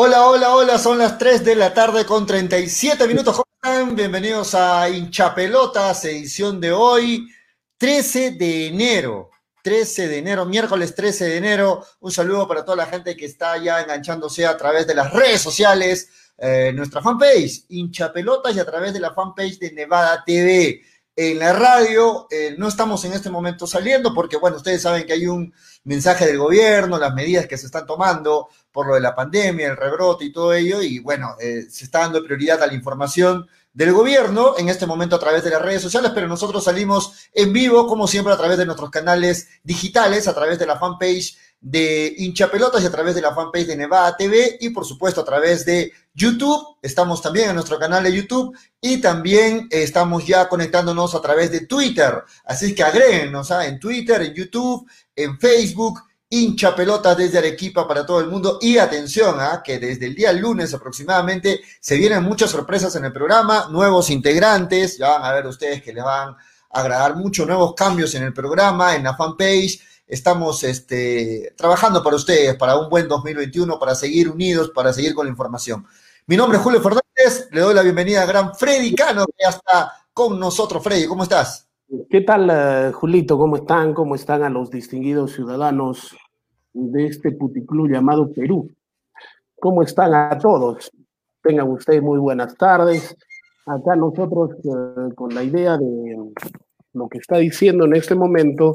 [0.00, 3.42] Hola, hola, hola, son las 3 de la tarde con 37 minutos.
[3.94, 7.26] Bienvenidos a Hinchapelotas, edición de hoy,
[7.78, 9.30] 13 de enero.
[9.64, 11.84] 13 de enero, miércoles 13 de enero.
[11.98, 15.40] Un saludo para toda la gente que está ya enganchándose a través de las redes
[15.40, 20.80] sociales, eh, nuestra fanpage, Hinchapelotas, y a través de la fanpage de Nevada TV.
[21.16, 25.14] En la radio eh, no estamos en este momento saliendo porque, bueno, ustedes saben que
[25.14, 28.46] hay un mensaje del gobierno, las medidas que se están tomando
[28.78, 31.98] por lo de la pandemia, el rebrote y todo ello, y bueno, eh, se está
[31.98, 35.82] dando prioridad a la información del gobierno en este momento a través de las redes
[35.82, 40.32] sociales, pero nosotros salimos en vivo, como siempre, a través de nuestros canales digitales, a
[40.32, 44.58] través de la fanpage de Hinchapelotas y a través de la fanpage de Nevada TV
[44.60, 46.76] y por supuesto a través de YouTube.
[46.80, 51.66] Estamos también en nuestro canal de YouTube y también estamos ya conectándonos a través de
[51.66, 52.22] Twitter.
[52.44, 53.66] Así que agréguenos ¿ah?
[53.66, 56.00] en Twitter, en YouTube, en Facebook
[56.30, 58.58] hincha pelota desde Arequipa para todo el mundo.
[58.60, 59.62] Y atención, ¿ah?
[59.64, 64.98] que desde el día lunes aproximadamente se vienen muchas sorpresas en el programa, nuevos integrantes,
[64.98, 66.36] ya van a ver ustedes que les van a
[66.70, 69.80] agradar mucho, nuevos cambios en el programa, en la fanpage.
[70.06, 75.26] Estamos este, trabajando para ustedes, para un buen 2021, para seguir unidos, para seguir con
[75.26, 75.86] la información.
[76.26, 79.50] Mi nombre es Julio Fernández, le doy la bienvenida a gran Freddy Cano, que ya
[79.50, 80.82] está con nosotros.
[80.82, 81.67] Freddy, ¿cómo estás?
[82.10, 83.38] ¿Qué tal, uh, Julito?
[83.38, 83.94] ¿Cómo están?
[83.94, 86.14] ¿Cómo están a los distinguidos ciudadanos
[86.74, 88.70] de este puticlub llamado Perú?
[89.58, 90.90] ¿Cómo están a todos?
[91.42, 93.16] Tengan ustedes muy buenas tardes.
[93.64, 96.16] Acá nosotros uh, con la idea de
[96.92, 98.74] lo que está diciendo en este momento,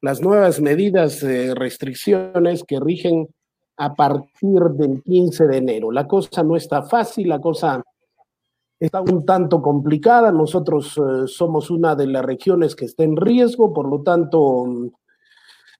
[0.00, 3.28] las nuevas medidas de restricciones que rigen
[3.76, 5.92] a partir del 15 de enero.
[5.92, 7.84] La cosa no está fácil, la cosa
[8.86, 10.32] está un tanto complicada.
[10.32, 14.66] Nosotros eh, somos una de las regiones que está en riesgo, por lo tanto,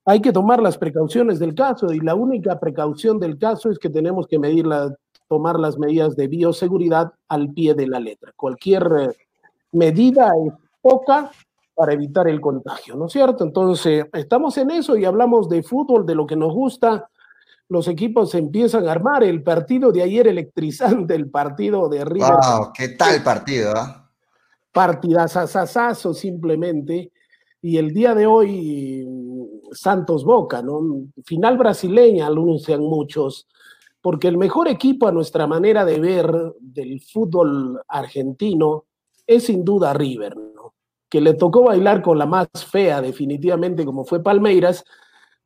[0.04, 3.90] hay que tomar las precauciones del caso y la única precaución del caso es que
[3.90, 4.94] tenemos que medir la,
[5.28, 8.32] tomar las medidas de bioseguridad al pie de la letra.
[8.36, 9.08] Cualquier eh,
[9.72, 11.30] medida es poca
[11.74, 13.44] para evitar el contagio, ¿no es cierto?
[13.44, 17.10] Entonces, estamos en eso y hablamos de fútbol, de lo que nos gusta,
[17.68, 19.24] los equipos se empiezan a armar.
[19.24, 22.32] El partido de ayer electrizante, el partido de River.
[22.32, 23.72] Wow, ¿qué tal partido?
[23.72, 23.94] ¿eh?
[24.72, 27.12] Partidazazazazo simplemente.
[27.62, 29.08] Y el día de hoy,
[29.72, 30.82] Santos Boca, ¿no?
[31.24, 33.48] Final brasileña, anuncian muchos,
[34.02, 36.30] porque el mejor equipo a nuestra manera de ver
[36.60, 38.84] del fútbol argentino
[39.26, 40.74] es sin duda River, ¿no?
[41.08, 44.84] Que le tocó bailar con la más fea, definitivamente, como fue Palmeiras,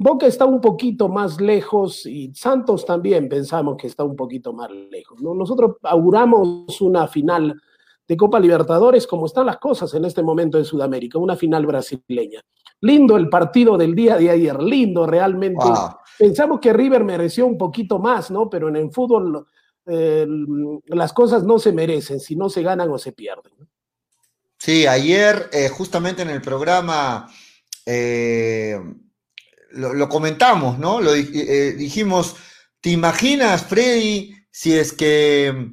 [0.00, 4.70] Boca está un poquito más lejos y Santos también pensamos que está un poquito más
[4.70, 5.20] lejos.
[5.20, 5.34] ¿no?
[5.34, 7.60] Nosotros auguramos una final
[8.06, 12.40] de Copa Libertadores como están las cosas en este momento en Sudamérica, una final brasileña.
[12.80, 15.66] Lindo el partido del día de ayer, lindo realmente.
[16.16, 18.48] Pensamos que River mereció un poquito más, ¿no?
[18.48, 19.44] Pero en el fútbol
[19.84, 20.24] eh,
[20.86, 23.52] las cosas no se merecen, si no se ganan o se pierden.
[24.58, 27.28] Sí, ayer eh, justamente en el programa...
[27.84, 28.78] Eh
[29.70, 31.00] lo, comentamos, ¿no?
[31.00, 32.36] Lo eh, dijimos,
[32.80, 35.72] ¿te imaginas, Freddy, si es que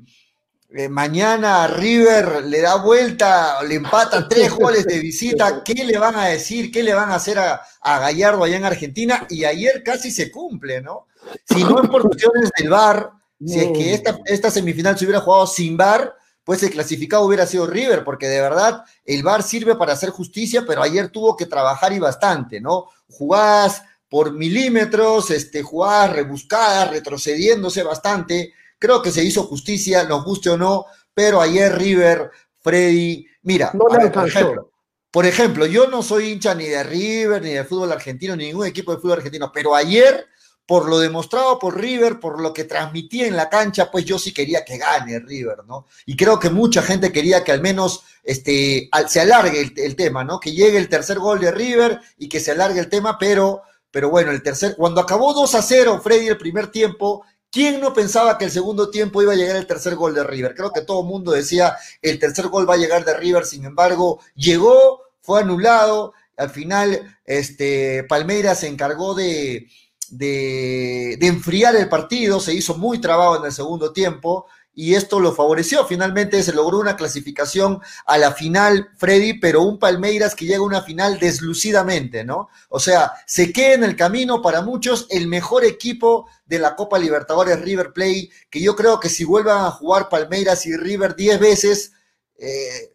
[0.78, 6.16] eh, mañana River le da vuelta, le empata tres goles de visita, ¿qué le van
[6.16, 6.72] a decir?
[6.72, 9.26] ¿Qué le van a hacer a, Gallardo allá en Argentina?
[9.30, 11.08] Y ayer casi se cumple, ¿no?
[11.46, 13.10] Si no es por cuestiones del VAR,
[13.44, 16.14] si es que esta, esta semifinal se hubiera jugado sin VAR,
[16.46, 20.64] pues el clasificado hubiera sido River, porque de verdad el VAR sirve para hacer justicia,
[20.66, 22.86] pero ayer tuvo que trabajar y bastante, ¿no?
[23.10, 28.54] Jugadas por milímetros, este, jugadas rebuscadas, retrocediéndose bastante.
[28.78, 34.26] Creo que se hizo justicia, nos guste o no, pero ayer River, Freddy, mira, por,
[34.26, 34.72] ejemplo,
[35.10, 38.68] por ejemplo, yo no soy hincha ni de River, ni de fútbol argentino, ni ningún
[38.68, 40.28] equipo de fútbol argentino, pero ayer
[40.66, 44.34] por lo demostrado por River, por lo que transmitía en la cancha, pues yo sí
[44.34, 45.86] quería que gane River, ¿no?
[46.06, 50.40] Y creo que mucha gente quería que al menos este, se alargue el, tema, ¿no?
[50.40, 54.10] Que llegue el tercer gol de River y que se alargue el tema, pero, pero
[54.10, 58.38] bueno, el tercer, cuando acabó 2 a 0 Freddy el primer tiempo, ¿quién no pensaba
[58.38, 60.56] que el segundo tiempo iba a llegar el tercer gol de River?
[60.56, 63.66] Creo que todo el mundo decía, el tercer gol va a llegar de River, sin
[63.66, 69.68] embargo, llegó, fue anulado, al final, este, Palmeiras se encargó de
[70.12, 75.34] de, enfriar el partido, se hizo muy trabado en el segundo tiempo y esto lo
[75.34, 75.86] favoreció.
[75.86, 80.64] Finalmente se logró una clasificación a la final, Freddy, pero un Palmeiras que llega a
[80.64, 82.50] una final deslucidamente, ¿no?
[82.70, 87.00] O sea, se queda en el camino para muchos el mejor equipo de la Copa
[87.00, 91.40] Libertadores River Play, que yo creo que si vuelvan a jugar Palmeiras y River diez
[91.40, 91.94] veces,
[92.38, 92.95] eh,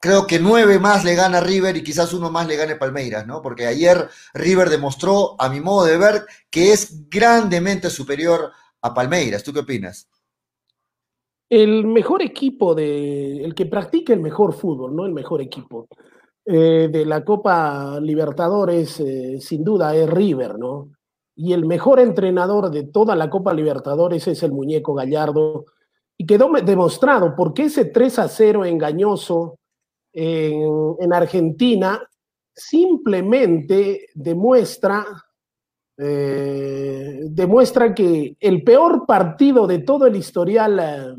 [0.00, 3.42] creo que nueve más le gana River y quizás uno más le gane Palmeiras, ¿no?
[3.42, 8.50] Porque ayer River demostró, a mi modo de ver, que es grandemente superior
[8.80, 9.44] a Palmeiras.
[9.44, 10.08] ¿Tú qué opinas?
[11.50, 15.04] El mejor equipo de, el que practica el mejor fútbol, ¿no?
[15.04, 15.86] El mejor equipo
[16.46, 20.92] eh, de la Copa Libertadores, eh, sin duda, es River, ¿no?
[21.36, 25.66] Y el mejor entrenador de toda la Copa Libertadores es el muñeco Gallardo.
[26.16, 29.59] Y quedó demostrado porque ese 3 a 0 engañoso
[30.12, 32.00] en, en Argentina
[32.54, 35.04] simplemente demuestra
[36.02, 41.14] eh, demuestra que el peor partido de todo el historial eh,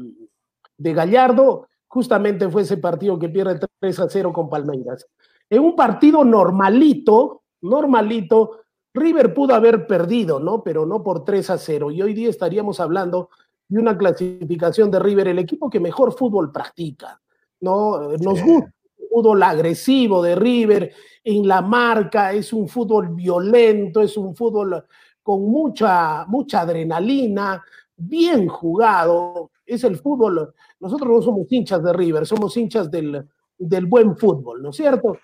[0.76, 5.06] de Gallardo justamente fue ese partido que pierde 3 a 0 con Palmeiras.
[5.48, 8.62] En un partido normalito, normalito,
[8.92, 10.64] River pudo haber perdido, ¿no?
[10.64, 11.92] Pero no por 3 a 0.
[11.92, 13.30] Y hoy día estaríamos hablando
[13.68, 17.22] de una clasificación de River, el equipo que mejor fútbol practica,
[17.60, 18.14] ¿no?
[18.18, 18.74] Nos gusta
[19.12, 20.94] fútbol agresivo de River,
[21.24, 24.86] en la marca, es un fútbol violento, es un fútbol
[25.22, 27.64] con mucha, mucha adrenalina,
[27.96, 33.28] bien jugado, es el fútbol, nosotros no somos hinchas de River, somos hinchas del,
[33.58, 35.18] del buen fútbol, ¿no es cierto?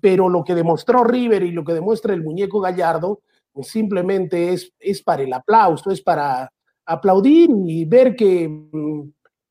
[0.00, 3.20] Pero lo que demostró River y lo que demuestra el muñeco Gallardo
[3.54, 6.52] pues simplemente es, es para el aplauso, es para
[6.84, 9.02] aplaudir y ver que mm,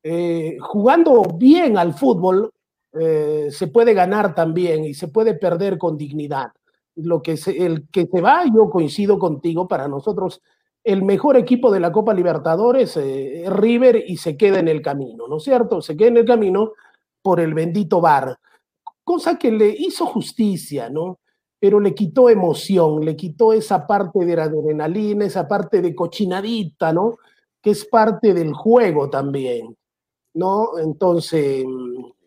[0.02, 2.52] eh, jugando bien al fútbol,
[2.98, 6.52] eh, se puede ganar también y se puede perder con dignidad.
[6.96, 10.40] Lo que el que se va, yo coincido contigo, para nosotros
[10.84, 14.82] el mejor equipo de la Copa Libertadores eh, es River y se queda en el
[14.82, 15.80] camino, ¿no es cierto?
[15.80, 16.72] Se queda en el camino
[17.22, 18.38] por el bendito VAR,
[19.02, 21.20] cosa que le hizo justicia, ¿no?
[21.58, 26.92] Pero le quitó emoción, le quitó esa parte de la adrenalina, esa parte de cochinadita,
[26.92, 27.16] ¿no?
[27.62, 29.74] Que es parte del juego también,
[30.34, 30.78] ¿no?
[30.78, 31.64] Entonces,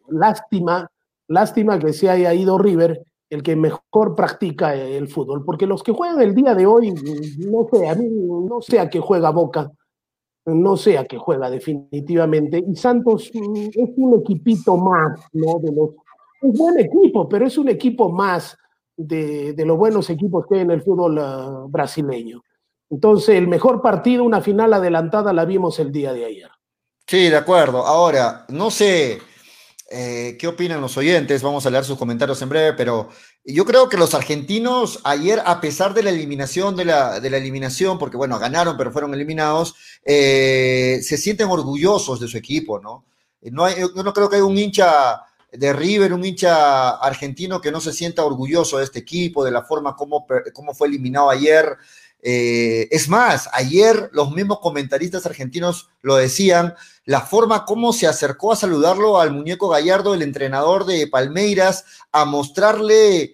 [0.10, 0.90] lástima,
[1.28, 5.92] lástima que se haya ido River, el que mejor practica el fútbol, porque los que
[5.92, 6.94] juegan el día de hoy,
[7.40, 9.72] no sé, a mí no sé a qué juega Boca,
[10.46, 15.60] no sé a qué juega definitivamente, y Santos mm, es un equipito más, ¿no?
[15.60, 15.90] De los,
[16.42, 18.58] buen equipo, pero es un equipo más
[18.96, 22.42] de, los buenos equipos que hay en el fútbol uh, brasileño.
[22.90, 26.50] Entonces, el mejor partido, una final adelantada, la vimos el día de ayer.
[27.06, 27.86] Sí, de acuerdo.
[27.86, 29.20] Ahora, no sé,
[29.89, 31.41] eh, ¿Qué opinan los oyentes?
[31.41, 33.10] Vamos a leer sus comentarios en breve, pero
[33.46, 37.38] yo creo que los argentinos ayer, a pesar de la eliminación de la, de la
[37.38, 43.06] eliminación, porque bueno, ganaron pero fueron eliminados, eh, se sienten orgullosos de su equipo, ¿no?
[43.41, 45.22] No hay, yo no creo que haya un hincha
[45.53, 49.63] de River, un hincha argentino que no se sienta orgulloso de este equipo, de la
[49.63, 50.25] forma como
[50.74, 51.77] fue eliminado ayer.
[52.30, 56.74] Eh, es más, ayer los mismos comentaristas argentinos lo decían,
[57.06, 62.26] la forma como se acercó a saludarlo al muñeco Gallardo, el entrenador de Palmeiras, a
[62.26, 63.34] mostrarle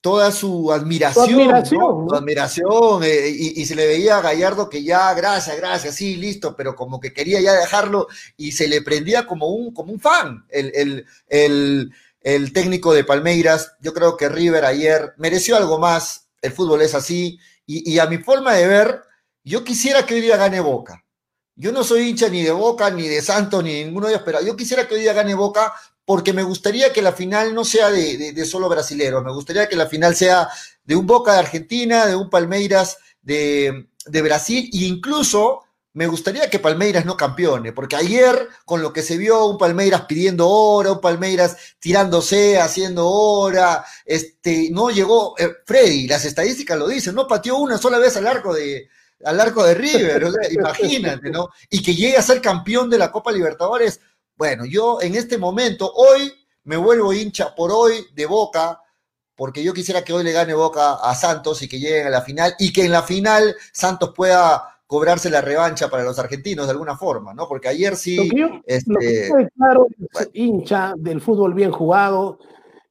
[0.00, 4.82] toda su admiración, su admiración, Su admiración eh, y, se le veía a Gallardo que
[4.82, 9.28] ya, gracias, gracias, sí, listo, pero como que quería ya dejarlo y se le prendía
[9.28, 13.76] como un, como un fan el, el, el, el técnico de Palmeiras.
[13.80, 18.18] Yo creo que River ayer mereció algo más, el fútbol es así, y, a mi
[18.18, 19.02] forma de ver,
[19.42, 21.04] yo quisiera que hoy día gane Boca.
[21.56, 24.24] Yo no soy hincha ni de Boca, ni de Santos, ni de ninguno de ellos,
[24.24, 25.72] pero yo quisiera que hoy día gane Boca
[26.04, 29.86] porque me gustaría que la final no sea de, solo brasileros, me gustaría que la
[29.86, 30.48] final sea
[30.84, 35.63] de un Boca de Argentina, de un Palmeiras de, de Brasil, e incluso
[35.94, 40.02] me gustaría que Palmeiras no campeone, porque ayer con lo que se vio, un Palmeiras
[40.02, 46.88] pidiendo hora, un Palmeiras tirándose, haciendo hora, este, no llegó, eh, Freddy, las estadísticas lo
[46.88, 48.88] dicen, no pateó una sola vez al arco de,
[49.24, 51.50] al arco de River, imagínate, ¿no?
[51.70, 54.00] Y que llegue a ser campeón de la Copa Libertadores.
[54.34, 56.32] Bueno, yo en este momento, hoy
[56.64, 58.80] me vuelvo hincha por hoy de Boca,
[59.36, 62.22] porque yo quisiera que hoy le gane Boca a Santos y que lleguen a la
[62.22, 66.70] final, y que en la final Santos pueda cobrarse la revancha para los argentinos de
[66.70, 67.48] alguna forma, ¿no?
[67.48, 68.16] Porque ayer sí...
[68.64, 69.88] este, claro
[70.32, 72.38] hincha del fútbol bien jugado,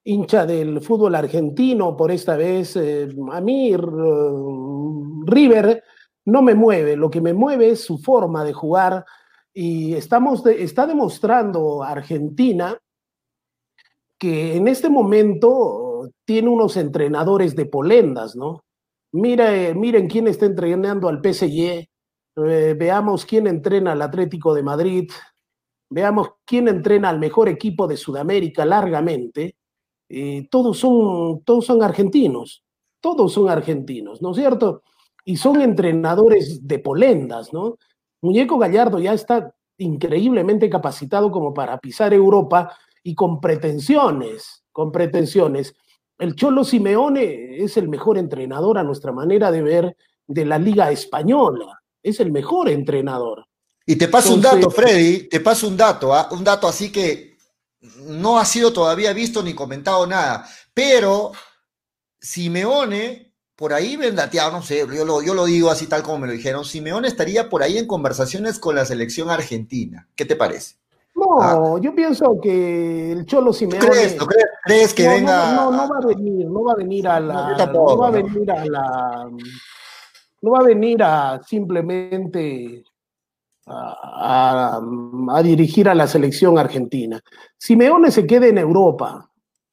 [0.04, 2.76] hincha del fútbol argentino por esta vez.
[2.76, 3.74] Eh, a mí
[5.26, 5.82] River
[6.26, 9.06] no me mueve, lo que me mueve es su forma de jugar
[9.54, 12.78] y estamos está demostrando Argentina
[14.20, 18.66] que en este momento tiene unos entrenadores de polendas, ¿no?
[19.14, 21.88] Mira, miren quién está entrenando al PSG,
[22.36, 25.12] eh, veamos quién entrena al Atlético de Madrid,
[25.90, 29.56] veamos quién entrena al mejor equipo de Sudamérica largamente.
[30.10, 32.64] Eh, todos, son, todos son argentinos,
[33.00, 34.84] todos son argentinos, ¿no es cierto?
[35.26, 37.78] Y son entrenadores de polendas, ¿no?
[38.22, 45.76] Muñeco Gallardo ya está increíblemente capacitado como para pisar Europa y con pretensiones, con pretensiones.
[46.18, 50.92] El Cholo Simeone es el mejor entrenador a nuestra manera de ver de la Liga
[50.92, 51.83] Española.
[52.04, 53.48] Es el mejor entrenador.
[53.86, 56.30] Y te paso un dato, Freddy, te paso un dato, ¿ah?
[56.32, 57.38] un dato así que
[58.06, 61.34] no ha sido todavía visto ni comentado nada, pero
[62.20, 66.28] Simeone, por ahí vendateado, no sé, yo lo, yo lo digo así tal como me
[66.28, 70.08] lo dijeron, Simeone estaría por ahí en conversaciones con la selección argentina.
[70.16, 70.76] ¿Qué te parece?
[71.16, 71.80] No, ah.
[71.82, 73.86] yo pienso que el Cholo Simeone.
[73.86, 74.18] ¿Crees,
[74.64, 75.54] crees, que venga?
[75.54, 77.68] No, no, va a venir, no va a venir a la.
[77.72, 79.30] no va a venir a la.
[80.44, 82.84] No va a venir a simplemente
[83.66, 84.82] a,
[85.42, 87.20] dirigir a la selección argentina.
[87.58, 89.30] Simeone se quede en Europa.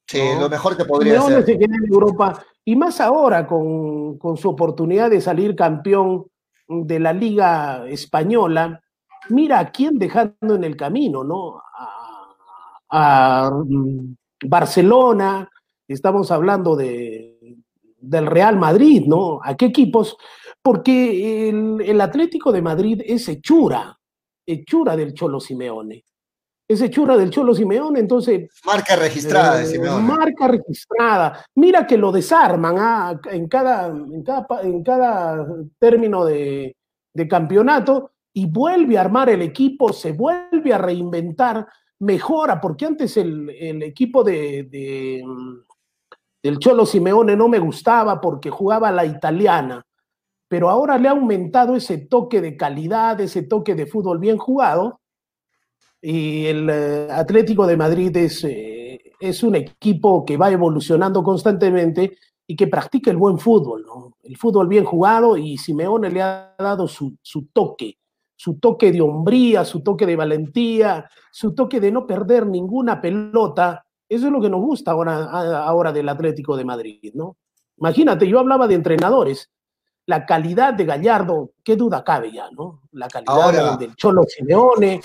[0.07, 4.49] Sí, lo mejor que podría Simeone se quede en Europa, y más ahora con, su
[4.49, 6.27] oportunidad de salir campeón
[6.67, 8.81] de la Liga Española,
[9.27, 11.61] mira a quién dejando en el camino, ¿no?
[12.89, 15.49] A, mm, Barcelona,
[15.85, 17.57] estamos hablando de,
[17.99, 19.41] del Real Madrid, ¿no?
[19.43, 20.17] ¿A qué equipos?
[20.61, 23.97] Porque el, Atlético de Madrid es hechura,
[24.45, 26.05] hechura del Cholo Simeone.
[26.67, 28.49] Es hechura del Cholo Simeone, entonces...
[28.63, 30.03] Marca registrada de eh, Simeone.
[30.03, 31.45] Marca registrada.
[31.55, 35.47] Mira que lo desarman ah, en, cada, en, cada,
[35.79, 36.75] término de,
[37.29, 41.67] campeonato y vuelve a armar el equipo, se vuelve a reinventar,
[41.99, 43.49] mejora, porque antes el,
[43.83, 45.23] equipo de, de,
[46.41, 49.85] del Cholo Simeone no me gustaba porque jugaba la italiana
[50.51, 54.99] pero ahora le ha aumentado ese toque de calidad, ese toque de fútbol bien jugado.
[56.01, 62.17] Y el eh, Atlético de Madrid es, eh, es un equipo que va evolucionando constantemente
[62.45, 63.85] y que practica el buen fútbol.
[64.23, 67.99] El fútbol bien jugado y Simeone le ha dado su, su toque,
[68.35, 73.85] su toque de hombría, su toque de valentía, su toque de no perder ninguna pelota.
[74.09, 77.37] Eso es lo que nos gusta ahora, ahora del Atlético de Madrid, ¿no?
[77.77, 79.49] Imagínate, yo hablaba de entrenadores
[80.11, 82.81] la calidad de Gallardo, qué duda cabe ya, ¿no?
[82.91, 84.99] La calidad del Cholo Simeone.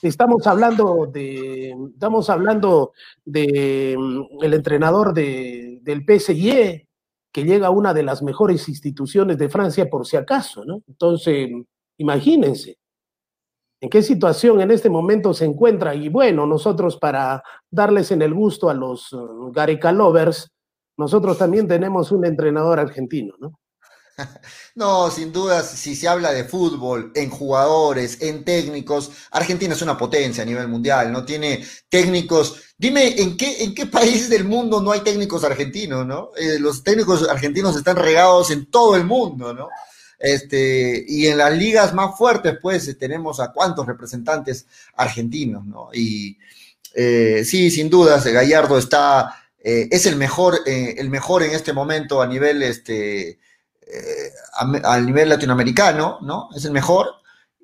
[0.00, 6.88] Estamos hablando de, estamos hablando de mm, el entrenador de, del PSG,
[7.30, 10.82] que llega a una de las mejores instituciones de Francia por si acaso, ¿no?
[10.88, 11.50] Entonces,
[11.98, 12.78] imagínense
[13.82, 15.94] en qué situación en este momento se encuentra.
[15.94, 20.50] Y bueno, nosotros para darles en el gusto a los uh, Gareca Lovers,
[20.96, 23.58] nosotros también tenemos un entrenador argentino, ¿no?
[24.74, 29.96] No, sin duda, si se habla de fútbol, en jugadores, en técnicos, Argentina es una
[29.96, 32.60] potencia a nivel mundial, no tiene técnicos.
[32.76, 36.30] Dime, ¿en qué, país del mundo no hay técnicos argentinos, no?
[36.36, 39.68] Eh, los técnicos argentinos están regados en todo el mundo, ¿no?
[40.18, 44.66] Este, y en las ligas más fuertes, pues, tenemos a cuántos representantes
[44.96, 45.90] argentinos, ¿no?
[45.92, 46.38] Y
[46.94, 52.22] eh, sí, sin dudas, Gallardo está, eh, es el mejor, el mejor en este momento
[52.22, 53.38] a nivel, este,
[53.86, 54.30] eh,
[54.84, 56.48] a, nivel latinoamericano, ¿no?
[56.54, 57.06] Es el mejor.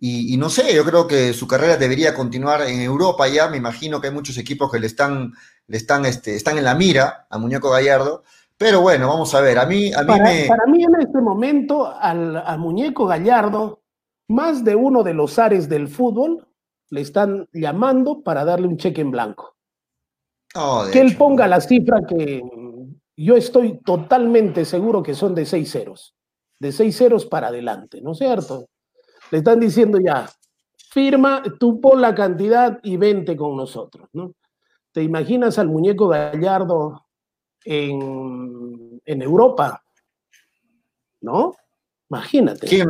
[0.02, 3.48] Y, no sé, yo creo que su carrera debería continuar en Europa ya.
[3.48, 5.34] Me imagino que hay muchos equipos que le están,
[5.66, 8.24] le están, este, están en la mira a Muñeco Gallardo.
[8.56, 9.58] Pero bueno, vamos a ver.
[9.58, 13.82] A mí, a mí para, Para mí en este momento, al, Muñeco Gallardo,
[14.28, 16.46] más de uno de los ares del fútbol
[16.88, 19.54] le están llamando para darle un cheque en blanco.
[20.92, 22.42] que él ponga la cifra que,
[23.24, 26.14] yo estoy totalmente seguro que son de seis ceros,
[26.58, 28.68] de seis ceros para adelante, ¿no es cierto?
[29.30, 30.28] Le están diciendo ya,
[30.90, 34.34] firma, tú pon la cantidad y vente con nosotros, ¿no?
[34.92, 37.06] ¿Te imaginas al muñeco Gallardo
[37.64, 39.84] en, en Europa?
[41.20, 41.54] ¿No?
[42.08, 42.66] Imagínate.
[42.66, 42.88] ¿Quién,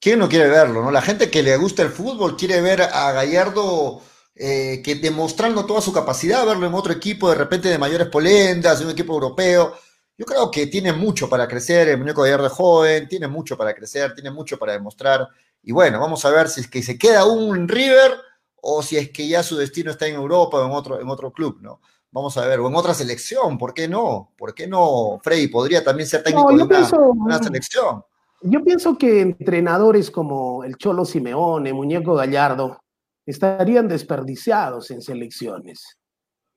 [0.00, 0.82] ¿Quién, no quiere verlo?
[0.82, 0.90] ¿no?
[0.90, 4.00] La gente que le gusta el fútbol quiere ver a Gallardo
[4.38, 8.78] eh, que demostrando toda su capacidad, verlo en otro equipo de repente de mayores polendas,
[8.80, 9.72] en un equipo europeo.
[10.18, 13.74] Yo creo que tiene mucho para crecer, el muñeco de de joven, tiene mucho para
[13.74, 15.26] crecer, tiene mucho para demostrar.
[15.62, 18.12] Y bueno, vamos a ver si es que se queda un River
[18.60, 21.32] o si es que ya su destino está en Europa o en otro, en otro
[21.32, 21.80] club, ¿no?
[22.10, 24.32] Vamos a ver, o en otra selección, ¿por qué no?
[24.36, 25.18] ¿Por qué no?
[25.22, 28.02] Freddy podría también ser técnico de una, selección.
[28.42, 32.78] Yo pienso que entrenadores como el Cholo Simeone, Muñeco Gallardo,
[33.26, 35.98] estarían desperdiciados en selecciones.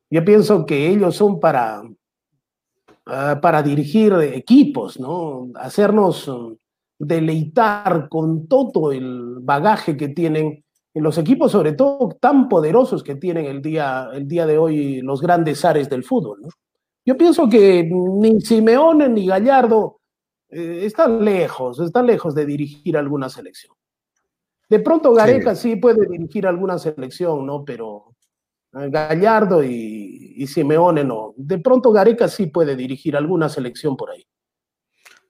[0.09, 1.81] Yo pienso que ellos son para,
[3.05, 5.49] ah, para dirigir equipos, ¿no?
[5.55, 6.55] Hacernos um,
[6.99, 13.15] deleitar con todo el bagaje que tienen en los equipos, sobre todo tan poderosos que
[13.15, 16.41] tienen el día, el día de hoy los grandes ares del fútbol.
[17.05, 19.99] Yo pienso que ni Simeone ni Gallardo
[20.49, 23.75] eh, están lejos, están lejos de dirigir alguna selección.
[24.69, 25.75] De pronto Gareca sí.
[25.75, 27.65] puede dirigir alguna selección, ¿no?
[27.65, 28.13] Pero
[28.73, 31.33] eh, Gallardo y, Simeone no.
[31.35, 34.25] De pronto Gareca sí puede dirigir alguna selección por ahí.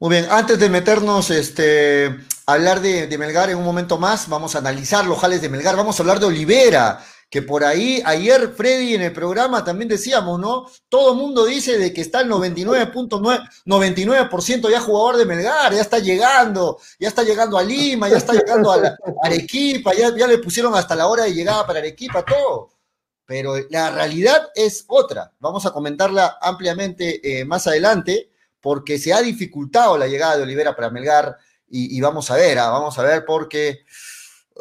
[0.02, 4.56] Muy bien, antes de meternos este, hablar de, de, Melgar en un momento más, vamos
[4.56, 7.00] a analizar los jales de Melgar, vamos a hablar de Olivera,
[7.30, 10.66] que por ahí, ayer Freddy en el programa también decíamos, ¿no?
[10.90, 15.82] Todo el mundo dice de que está el 99.9, 99% ya jugador de Melgar, ya
[15.82, 20.40] está llegando, ya está llegando a Lima, ya está llegando a, Arequipa, ya, ya le
[20.40, 22.72] pusieron hasta la hora de llegada para Arequipa, todo.
[23.26, 25.32] Pero la realidad es otra.
[25.40, 30.76] Vamos a comentarla ampliamente eh, más adelante, porque se ha dificultado la llegada de Olivera
[30.76, 31.38] para Melgar,
[31.72, 33.86] y, vamos a ver, ah, vamos a ver porque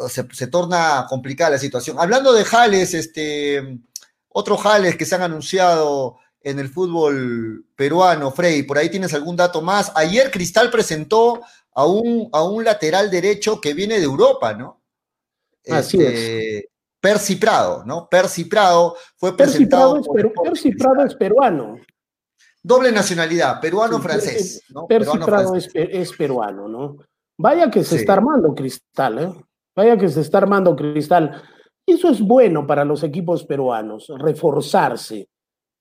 [0.09, 1.97] se, torna complicada la situación.
[1.99, 3.81] Hablando de jales, este,
[4.29, 9.37] otros jales que se han anunciado en el fútbol peruano, Frey, por ahí tienes algún
[9.37, 9.93] dato más.
[9.95, 11.43] Ayer Cristal presentó
[11.75, 14.83] a un, a un lateral derecho que viene de Europa, ¿no?
[15.69, 16.65] Así este, es.
[17.01, 18.09] Percy Prado, ¿no?
[18.09, 20.01] Percy Prado fue presentado.
[20.43, 21.79] Percy Prado es peruano.
[22.63, 24.65] Doble nacionalidad, peruano-francés.
[24.71, 24.87] ¿no?
[24.87, 26.97] Percy Prado es, peruano, ¿no?
[27.37, 29.33] Vaya que se está armando Cristal, ¿eh?
[29.79, 31.41] Vaya que se está armando Cristal.
[31.87, 35.29] Eso es bueno para los equipos peruanos, reforzarse.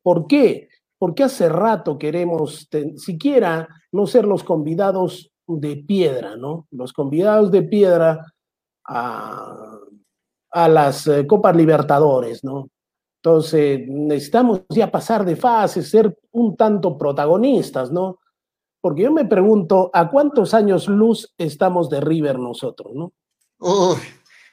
[0.03, 0.69] ¿Por qué?
[0.99, 6.67] Porque hace rato queremos siquiera no ser los convidados de piedra, ¿no?
[6.69, 8.23] Los convidados de piedra
[8.87, 9.79] a,
[10.53, 12.69] las eh, Copas Libertadores, ¿no?
[13.23, 18.19] Entonces, necesitamos ya pasar de fase, ser un tanto protagonistas, ¿no?
[18.79, 23.11] Porque yo me pregunto, ¿a cuántos años luz estamos de River nosotros, ¿no?
[23.59, 23.97] Uy,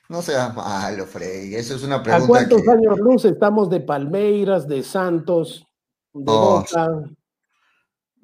[0.09, 1.55] no seas malo, Frey.
[1.55, 2.25] Eso es una pregunta.
[2.25, 5.67] ¿A cuántos años luz estamos de Palmeiras, de Santos,
[6.12, 6.61] de oh.
[6.61, 7.05] Boca?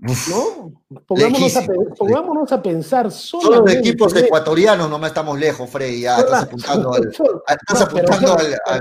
[0.03, 0.73] ¿No?
[1.07, 3.61] Pongámonos a, pensar solo.
[3.61, 6.01] los equipos ecuatorianos no estamos lejos, Frey.
[6.01, 8.37] Ya estás apuntando al, estás apuntando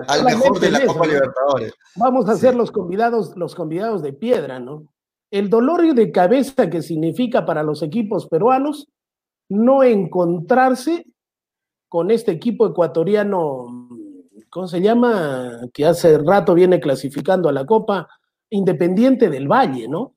[0.08, 1.74] al, mejor de la Copa Libertadores.
[1.96, 4.86] Vamos a ser los convidados, los convidados de piedra, ¿no?
[5.30, 8.88] El dolor de cabeza que significa para los equipos peruanos
[9.50, 11.06] no encontrarse
[11.90, 13.90] con este equipo ecuatoriano,
[14.50, 15.60] ¿cómo se llama?
[15.74, 18.08] Que hace rato viene clasificando a la Copa,
[18.52, 20.16] Independiente del Valle, ¿no?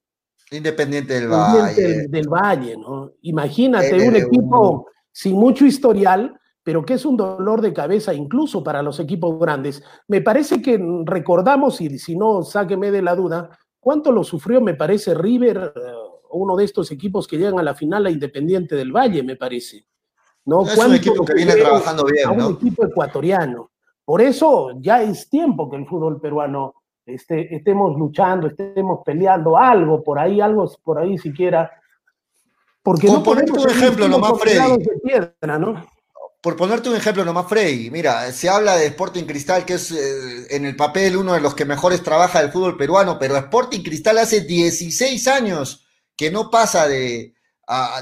[0.50, 2.08] Independiente del Valle.
[2.08, 3.12] Del, Valle, ¿no?
[3.22, 8.82] Imagínate un equipo sin mucho historial, pero que es un dolor de cabeza incluso para
[8.82, 9.82] los equipos grandes.
[10.08, 14.74] Me parece que recordamos, y si no, sáqueme de la duda, cuánto lo sufrió, me
[14.74, 15.80] parece, River, eh,
[16.30, 19.86] uno de estos equipos que llegan a la final a Independiente del Valle, me parece.
[20.44, 20.66] ¿No?
[20.66, 23.70] Es un equipo que viene trabajando bien, a un equipo ecuatoriano.
[24.04, 26.74] Por eso ya es tiempo que el fútbol peruano
[27.06, 31.70] esté, estemos luchando, estemos peleando algo por ahí, algo por ahí siquiera.
[32.82, 34.84] Porque no ponerte un ejemplo nomás, Freddy.
[36.40, 40.48] Por ponerte un ejemplo nomás, Freddy, mira, se habla de Sporting Cristal, que es eh,
[40.50, 44.18] en el papel uno de los que mejores trabaja el fútbol peruano, pero Sporting Cristal
[44.18, 47.34] hace 16 años que no pasa de,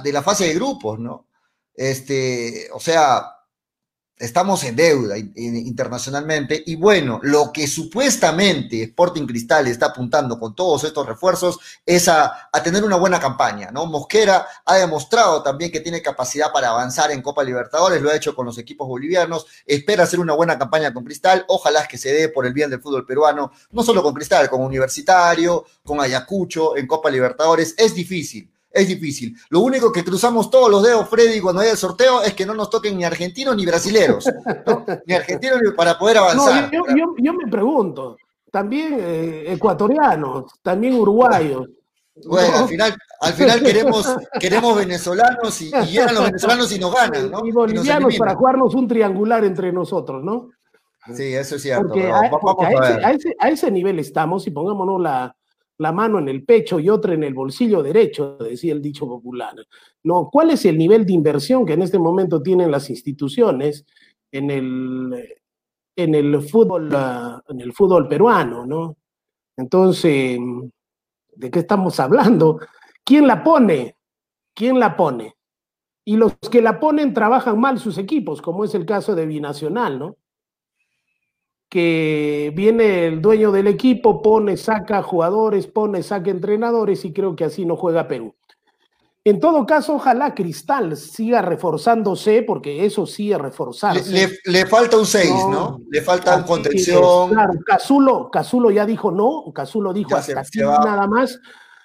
[0.03, 1.27] de la fase de grupos, ¿no?
[1.81, 3.39] Este, o sea,
[4.19, 10.85] estamos en deuda internacionalmente y bueno, lo que supuestamente Sporting Cristal está apuntando con todos
[10.85, 13.87] estos refuerzos es a, tener una buena campaña, ¿no?
[13.87, 18.37] Mosquera ha demostrado también que tiene capacidad para avanzar en Copa Libertadores, lo ha hecho
[18.37, 22.29] con los equipos bolivianos, espera hacer una buena campaña con Cristal, ojalá que se dé
[22.29, 26.87] por el bien del fútbol peruano, no solo con Cristal, con Universitario, con Ayacucho, en
[26.87, 29.37] Copa Libertadores, es difícil es difícil.
[29.51, 32.55] Lo único que cruzamos todos los dedos, Freddy, cuando haya el sorteo es que no
[32.55, 34.25] nos toquen ni argentinos ni brasileros,
[35.07, 36.71] ni argentinos para poder avanzar.
[36.71, 38.17] yo, me pregunto,
[38.51, 41.69] también eh, ecuatorianos, también uruguayos.
[42.27, 47.31] Bueno, al final, al final queremos, queremos venezolanos y, llegan los venezolanos y nos ganan,
[47.31, 47.47] ¿no?
[47.47, 50.51] Y bolivianos para jugarnos un triangular entre nosotros, ¿no?
[51.15, 51.95] Sí, eso es cierto.
[51.95, 55.35] a, ese, nivel estamos y pongámonos la,
[55.81, 59.55] la mano en el pecho y otra en el bolsillo derecho, decía el dicho popular.
[60.03, 63.87] No, ¿cuál es el nivel de inversión que en este momento tienen las instituciones
[64.31, 65.39] en el,
[65.97, 68.99] en el fútbol, ah, en el fútbol peruano, no?
[69.57, 70.39] Entonces,
[71.35, 72.61] ¿de qué estamos hablando?
[73.03, 73.97] ¿Quién la pone?
[74.55, 75.35] ¿Quién la pone?
[76.05, 79.99] Y los que la ponen trabajan mal sus equipos, como es el caso de Binacional,
[79.99, 80.17] ¿no?
[81.71, 87.45] Que viene el dueño del equipo, pone, saca jugadores, pone, saca entrenadores y creo que
[87.45, 88.35] así no juega Perú.
[89.23, 94.41] En todo caso, ojalá Cristal siga reforzándose, porque eso sí es reforzarse.
[94.47, 95.79] Le, falta un 6, ¿no?
[95.91, 97.31] Le falta un contención.
[97.31, 101.39] Claro, Casulo, Casulo ya dijo no, Casulo dijo hasta aquí nada más.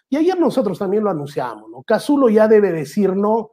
[0.09, 1.83] Y ayer nosotros también lo anunciamos, ¿no?
[1.83, 3.51] Casulo ya debe decir no,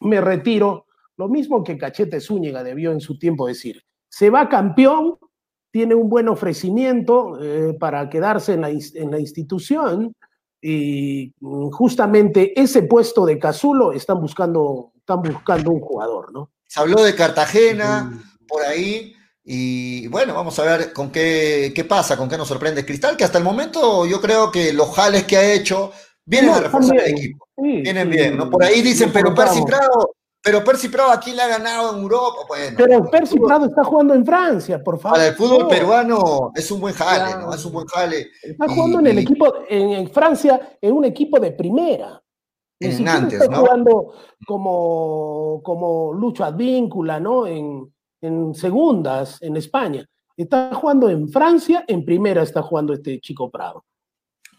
[0.00, 0.86] me retiro.
[1.16, 3.82] Lo mismo que Cachete Zúñiga debió en su tiempo decir.
[4.08, 5.18] Se va campeón,
[5.70, 8.60] tiene un buen ofrecimiento eh, para quedarse en
[9.10, 10.14] la, institución,
[10.60, 16.50] y mm, justamente ese puesto de Cazulo están buscando, están buscando un jugador, ¿no?
[16.66, 22.16] Se habló de Cartagena, por ahí, y bueno, vamos a ver con qué, qué pasa,
[22.16, 25.36] con qué nos sorprende Cristal, que hasta el momento yo creo que los jales que
[25.36, 25.92] ha hecho
[26.24, 27.48] vienen a reforzar el equipo.
[27.56, 28.48] vienen bien, ¿no?
[28.48, 32.38] Por ahí dicen, pero Percy Prado, pero Percy Prado aquí le ha ganado en Europa.
[32.48, 35.18] Bueno, pero Percy Prado está jugando en Francia, por favor.
[35.18, 37.52] Para el fútbol peruano es un buen jale, ¿no?
[37.52, 38.28] Es un buen jale.
[38.42, 42.22] Está jugando en el equipo, en, Francia, en un equipo de primera.
[42.80, 44.14] en Nantes, está jugando
[44.46, 47.46] como, como Lucho Advíncula, ¿no?
[47.46, 50.06] En, en segundas, en España.
[50.36, 53.84] Está jugando en Francia, en primera está jugando este chico Prado.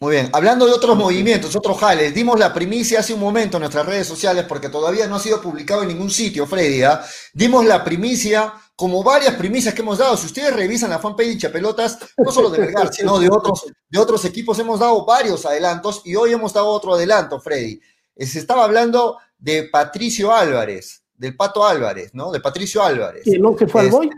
[0.02, 3.62] Muy bien, hablando de otros movimientos, otros jales, dimos la primicia hace un momento en
[3.62, 6.82] nuestras redes sociales porque todavía no ha sido publicado en ningún sitio, Freddy.
[6.82, 7.06] ¿ah?
[7.36, 10.18] Dimos la primicia, como varias primicias que hemos dado.
[10.18, 14.00] Si ustedes revisan la fanpage de Pelotas, no solo de Belgar, sino de otros, de
[14.00, 17.80] otros equipos, hemos dado varios adelantos y hoy hemos dado otro adelanto, Freddy.
[18.16, 22.32] Eh, se estaba hablando de Patricio Álvarez, del Pato Álvarez, ¿no?
[22.32, 23.28] De Patricio Álvarez.
[23.28, 24.10] ¿Y no que fue al este,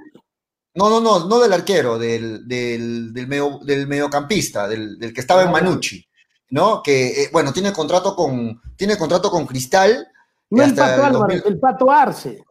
[0.76, 5.22] no, no, no, no del arquero, del, del, del, medio, del mediocampista, del, del, que
[5.22, 6.04] estaba en ah, Manucci,
[6.50, 6.82] ¿no?
[6.82, 10.08] Que, eh, bueno, tiene contrato con, tiene contrato con Cristal.
[10.50, 12.44] No el Pato Álvarez, el Pato Arce.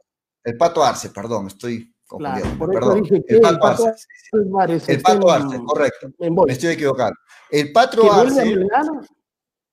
[0.44, 2.66] El Pato Arce, perdón, estoy confundiendo.
[2.66, 3.02] perdón.
[3.10, 4.92] el, Pato Arce.
[4.92, 6.10] el Pato Arce, correcto.
[6.18, 7.18] Me estoy equivocando.
[7.50, 8.56] El Pato Arce.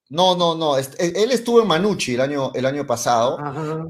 [0.09, 0.75] No, no, no.
[0.75, 3.37] Él estuvo en Manucci el año, el año pasado.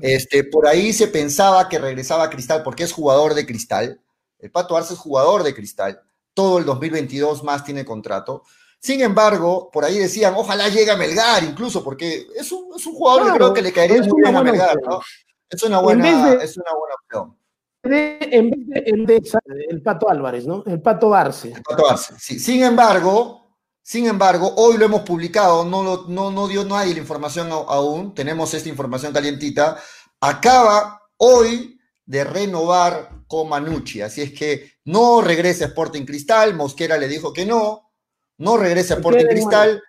[0.02, 4.02] Este, por ahí se pensaba que regresaba a Cristal porque es jugador de Cristal.
[4.40, 6.02] El Pato Arce es jugador de Cristal.
[6.34, 8.44] Todo el 2022 más tiene contrato.
[8.80, 12.94] Sin embargo, por ahí decían, ojalá llegue a Melgar incluso, porque es un, es un
[12.94, 15.02] jugador que creo que le caería muy bien a Melgar, ¿no?
[15.50, 17.38] Es una buena, es una buena opción.
[17.84, 20.64] en vez de, el Pato Álvarez, ¿no?
[20.66, 21.50] El Pato Arce.
[21.50, 22.40] El Pato Arce, sí.
[22.40, 27.00] Sin embargo, sin embargo, hoy lo hemos publicado, no, lo, no, no dio nadie la
[27.00, 29.78] información aún, tenemos esta información calientita.
[30.22, 34.02] Acaba hoy de renovar con Manucci.
[34.02, 36.56] Así es que no regrese a Sporting Cristal.
[36.56, 37.92] Mosquera le dijo que no.
[38.40, 39.84] No regrese a Sporting Cristal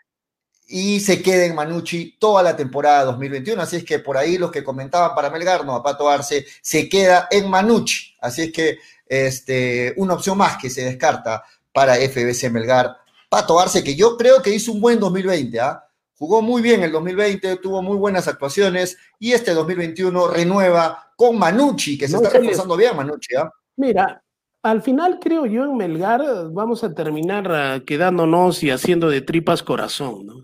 [0.66, 3.62] y se quede en Manucci toda la temporada 2021.
[3.62, 6.86] Así es que por ahí los que comentaban para Melgar, no, a Pato Arce, se
[6.86, 8.14] queda en Manucci.
[8.20, 12.94] Así es que este, una opción más que se descarta para FBC Melgar.
[13.30, 15.82] Pato Arce, que yo creo que hizo un buen 2020, ¿ah?
[16.20, 21.96] Jugó muy bien el 2020, tuvo muy buenas actuaciones y este 2021 renueva con Manucci,
[21.96, 23.36] que se está reforzando bien Manucci.
[23.36, 23.50] ¿ah?
[23.76, 24.22] Mira,
[24.62, 29.62] al final creo yo en Melgar vamos a terminar ah, quedándonos y haciendo de tripas
[29.62, 30.34] corazón, ¿no?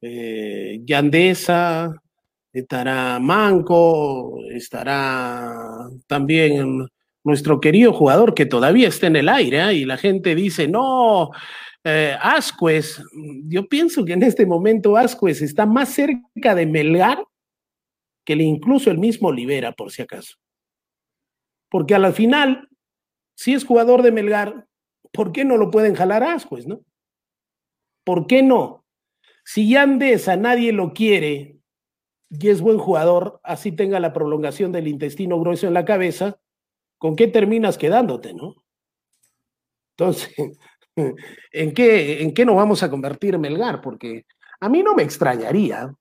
[0.00, 1.94] Eh, Yandesa,
[2.52, 6.84] estará Manco, estará también
[7.22, 9.72] nuestro querido jugador que todavía está en el aire ¿ah?
[9.72, 11.30] y la gente dice, no,
[11.88, 12.16] eh,
[13.44, 17.24] yo pienso que en este momento Ascuez está más cerca de Melgar
[18.24, 20.34] que incluso el mismo Olivera, por si acaso.
[21.70, 22.68] Porque al final,
[23.36, 24.66] si es jugador de Melgar,
[25.12, 26.80] ¿por qué no lo pueden jalar a Ascuez, no?
[28.04, 28.84] ¿Por qué no?
[29.44, 31.60] Si Yandesa nadie lo quiere
[32.28, 36.40] y es buen jugador, así tenga la prolongación del intestino grueso en la cabeza,
[36.98, 38.56] ¿con qué terminas quedándote, no?
[39.96, 40.34] Entonces,
[41.52, 43.80] ¿En qué, ¿En qué nos vamos a convertir Melgar?
[43.80, 44.24] Porque
[44.60, 45.94] a mí no me extrañaría.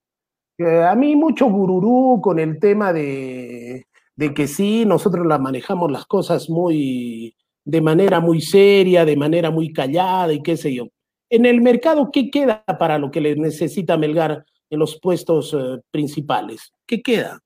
[0.59, 6.05] a mí mucho bururú con el tema de, de que sí, nosotros la manejamos las
[6.05, 10.87] cosas muy de manera muy seria, de manera muy callada y qué sé yo.
[11.29, 15.81] En el mercado, ¿qué queda para lo que le necesita Melgar en los puestos eh,
[15.91, 16.71] principales?
[16.85, 17.41] ¿Qué queda?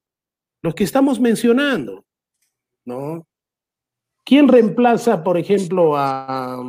[0.61, 2.05] Los que estamos mencionando,
[2.85, 3.25] ¿no?
[4.25, 6.61] ¿Quién reemplaza, por ejemplo, a,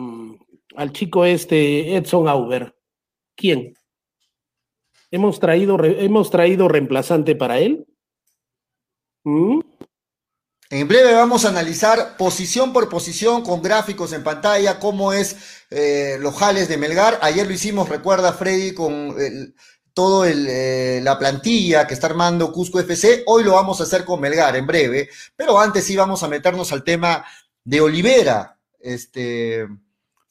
[0.81, 2.75] al chico este Edson Auber?
[3.37, 3.75] ¿Quién?
[5.11, 7.87] ¿Hemos traído, hemos traído reemplazante para él?
[9.25, 9.61] ¿Mm?
[10.71, 15.37] En breve vamos a analizar posición por posición con gráficos en pantalla cómo es
[15.69, 17.19] eh, los jales de Melgar.
[17.21, 19.15] Ayer lo hicimos, recuerda Freddy, con
[19.93, 23.25] todo eh, la plantilla que está armando Cusco FC.
[23.27, 26.73] Hoy lo vamos a hacer con Melgar en breve, pero antes sí vamos a meternos
[26.73, 27.23] al tema
[27.65, 28.57] de Olivera.
[28.79, 29.67] Este,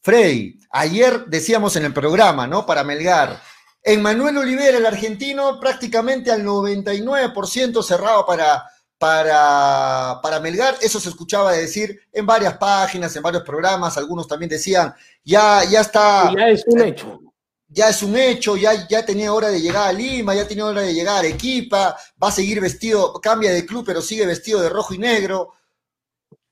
[0.10, 2.66] Freddy, ayer decíamos en el programa, ¿no?
[2.66, 3.40] Para Melgar,
[3.84, 8.64] en Manuel Olivera, el argentino, prácticamente al 99% cerrado para,
[8.98, 10.78] para, para Melgar.
[10.82, 14.00] Eso se escuchaba decir en varias páginas, en varios programas.
[14.00, 16.34] Algunos también decían, ya, ya está.
[16.36, 17.20] Ya es un hecho.
[17.68, 20.82] Ya es un hecho, ya, ya tenía hora de llegar a Lima, ya tenía hora
[20.82, 24.70] de llegar a Arequipa, va a seguir vestido, cambia de club, pero sigue vestido de
[24.70, 25.54] rojo y negro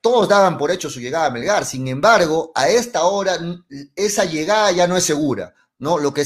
[0.08, 1.66] todos daban por hecho su llegada a Melgar.
[1.66, 3.38] Sin embargo, a esta hora
[3.94, 5.54] esa llegada ya no es segura.
[5.80, 5.98] ¿no?
[5.98, 6.26] Lo que,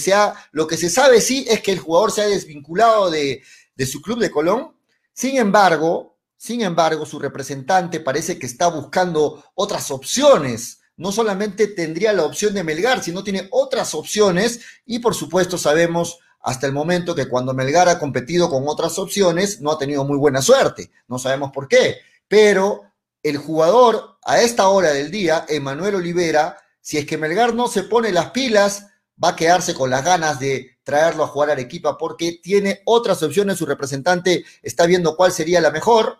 [0.51, 3.41] lo que se sabe sí es que el jugador se ha desvinculado de,
[3.75, 4.75] de su club de Colón.
[5.13, 10.81] Sin embargo, sin embargo, su representante parece que está buscando otras opciones.
[10.95, 16.19] No solamente tendría la opción de Melgar, sino tiene otras opciones y por supuesto sabemos
[16.39, 20.19] hasta el momento que cuando Melgar ha competido con otras opciones no ha tenido muy
[20.19, 20.91] buena suerte.
[21.07, 22.90] No sabemos por qué, pero
[23.23, 27.83] el jugador a esta hora del día, Emanuel Olivera, si es que Melgar no se
[27.83, 28.87] pone las pilas,
[29.23, 33.21] va a quedarse con las ganas de traerlo a jugar a Arequipa porque tiene otras
[33.21, 36.17] opciones, su representante está viendo cuál sería la mejor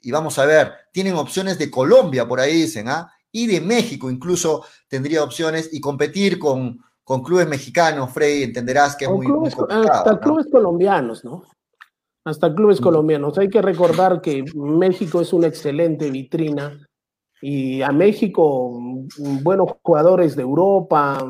[0.00, 3.12] y vamos a ver, tienen opciones de Colombia, por ahí dicen, ¿ah?
[3.32, 9.06] Y de México incluso tendría opciones y competir con, con clubes mexicanos, Freddy, entenderás que
[9.06, 9.92] es muy, complicado.
[9.92, 11.42] Hasta clubes colombianos, ¿no?
[12.26, 12.82] Hasta clubes mm.
[12.84, 13.38] colombianos.
[13.38, 16.86] Hay que recordar que México es una excelente vitrina
[17.40, 18.78] y a México
[19.42, 21.24] buenos jugadores de Europa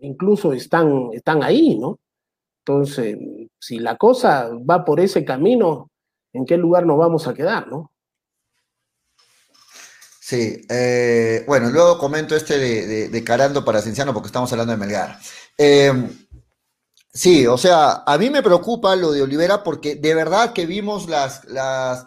[0.00, 1.98] incluso están, están ahí, ¿no?
[2.64, 3.16] Entonces,
[3.58, 5.90] si la cosa va por ese camino,
[6.32, 7.90] ¿en qué lugar nos vamos a quedar, no?
[10.20, 12.58] Sí, eh, bueno, luego comento este
[13.08, 15.18] de, Carando para Cienciano porque estamos hablando de Melgar.
[15.56, 15.90] Eh,
[17.18, 21.08] sí, o sea, a mí me preocupa lo de Olivera porque de verdad que vimos
[21.08, 22.06] las, las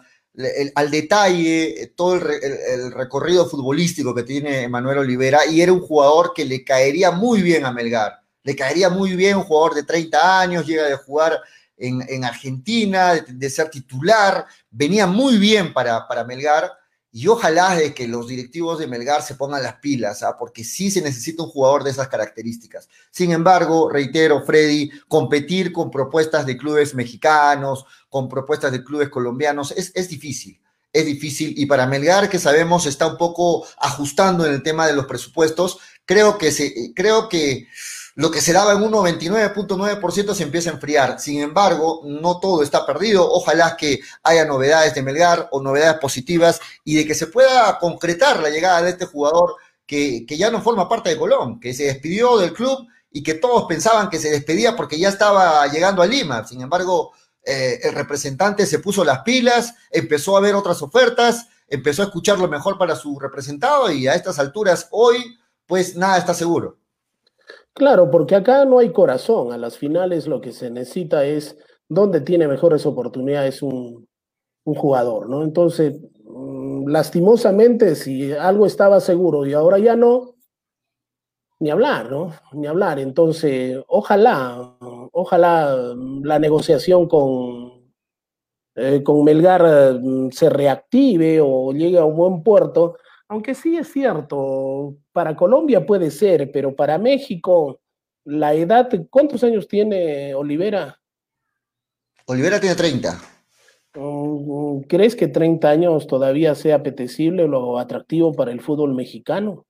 [0.74, 6.46] al detalle todo el, recorrido futbolístico que tiene Manuel Olivera y era un jugador que
[6.46, 8.20] le caería muy bien a Melgar.
[8.42, 11.38] Le caería muy bien un jugador de 30 años, llega de jugar
[11.76, 16.72] en, Argentina, de, ser titular, venía muy bien para, para Melgar
[17.14, 20.36] y ojalá de que los directivos de Melgar se pongan las pilas, ¿ah?
[20.38, 22.88] porque sí se necesita un jugador de esas características.
[23.10, 29.74] Sin embargo, reitero, Freddy, competir con propuestas de clubes mexicanos, con propuestas de clubes colombianos,
[29.76, 30.58] es, es difícil.
[30.90, 31.52] Es difícil.
[31.56, 35.80] Y para Melgar, que sabemos está un poco ajustando en el tema de los presupuestos,
[36.06, 37.66] creo que se, creo que
[38.14, 41.18] lo que se daba en un 99.9% se empieza a enfriar.
[41.18, 43.26] Sin embargo, no todo está perdido.
[43.30, 48.40] Ojalá que haya novedades de Melgar o novedades positivas y de que se pueda concretar
[48.40, 52.38] la llegada de este jugador que, ya no forma parte de Colón, que se despidió
[52.38, 56.46] del club y que todos pensaban que se despedía porque ya estaba llegando a Lima.
[56.46, 57.12] Sin embargo,
[57.44, 62.38] eh, el representante se puso las pilas, empezó a ver otras ofertas, empezó a escuchar
[62.38, 66.78] lo mejor para su representado y a estas alturas hoy, pues nada está seguro.
[67.74, 69.52] Claro, porque acá no hay corazón.
[69.52, 71.56] A las finales lo que se necesita es
[71.88, 74.06] dónde tiene mejores oportunidades un,
[74.64, 75.42] jugador, ¿no?
[75.42, 80.36] Entonces, mm, lastimosamente, si algo estaba seguro y ahora ya no,
[81.60, 82.32] ni hablar, ¿no?
[82.52, 82.98] Ni hablar.
[82.98, 84.76] Entonces, ojalá,
[85.12, 87.92] ojalá la negociación con,
[88.76, 92.96] eh, con Melgar mm, se reactive o llegue a un buen puerto
[93.32, 97.80] aunque sí es cierto, para Colombia puede ser, pero para México,
[98.24, 101.00] la edad, ¿cuántos años tiene Olivera?
[102.26, 103.18] Olivera tiene 30.
[103.94, 109.64] Mm, ¿Crees que 30 años todavía sea apetecible o atractivo para el fútbol mexicano?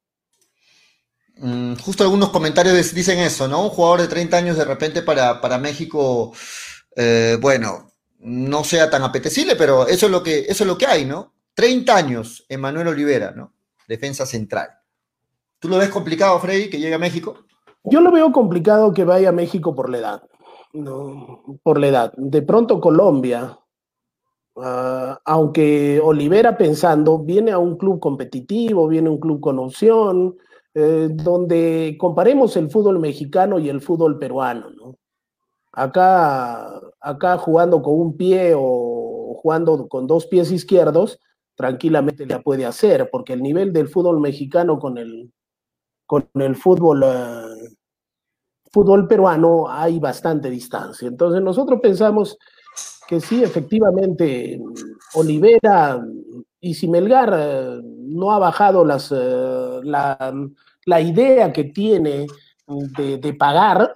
[1.37, 3.63] Mm, justo algunos comentarios dicen eso, ¿no?
[3.63, 6.33] Un jugador de 30 años de repente para, para México,
[6.97, 10.87] eh, bueno, no sea tan apetecible, pero eso es lo que, eso es lo que
[10.87, 11.32] hay, ¿no?
[11.55, 13.53] 30 años, Emanuel Olivera, ¿no?
[13.87, 14.69] Defensa central.
[15.59, 17.37] ¿Tú lo ves complicado, Freddy, que llegue a México?
[17.85, 20.23] Yo lo veo complicado que vaya a México por la edad.
[20.73, 22.13] No, por la edad.
[22.17, 23.59] De pronto Colombia,
[24.57, 30.37] ah, aunque Olivera pensando, viene a un club competitivo, viene a un club con opción,
[30.75, 34.97] eh, donde comparemos el fútbol mexicano y el fútbol peruano, ¿no?
[35.73, 41.19] Acá, acá jugando con un pie o jugando con dos pies izquierdos,
[41.63, 45.33] tranquilamente la puede hacer, porque el nivel del fútbol mexicano con el,
[46.05, 47.69] con el fútbol, eh,
[48.73, 51.07] fútbol peruano hay bastante distancia.
[51.07, 52.37] Entonces nosotros pensamos
[53.07, 54.61] que sí, efectivamente,
[55.15, 56.05] Olivera
[56.59, 60.35] y si Melgar eh, no ha bajado las, eh, la,
[60.85, 62.27] la, idea que tiene
[62.67, 63.95] de, de pagar,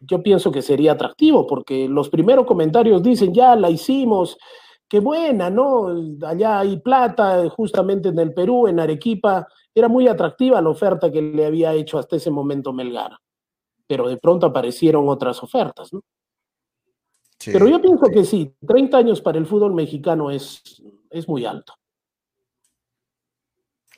[0.00, 4.36] yo pienso que sería atractivo, porque los primeros comentarios dicen, ya la hicimos,
[4.92, 5.86] qué buena, ¿no?
[6.26, 11.22] Allá hay plata, justamente en el Perú, en Arequipa, era muy atractiva la oferta que
[11.22, 13.16] le había hecho hasta ese momento Melgar,
[13.86, 16.02] pero de pronto aparecieron otras ofertas, ¿no?
[17.46, 20.62] pero yo pienso que sí, 30 años para el fútbol mexicano es,
[21.08, 21.72] es muy alto.